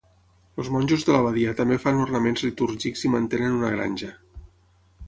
[0.61, 4.13] Els monjos de l'abadia també fan ornaments litúrgics i mantenen una granja.